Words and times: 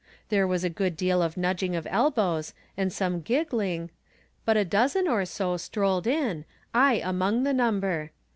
There 0.29 0.47
was 0.47 0.63
a 0.63 0.69
good 0.71 0.97
deal 0.97 1.21
of 1.21 1.37
nudging 1.37 1.75
of 1.75 1.85
elbows, 1.87 2.55
and 2.75 2.91
some 2.91 3.21
giggling, 3.21 3.91
but 4.45 4.57
a• 4.57 4.65
dozen 4.67 5.07
or 5.07 5.25
so 5.25 5.57
strolled 5.57 6.07
in, 6.07 6.43
I 6.73 6.95
among 7.05 7.43
the 7.43 7.53
number. 7.53 8.09